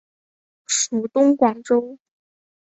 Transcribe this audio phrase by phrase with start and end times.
[0.65, 1.99] 属东广州。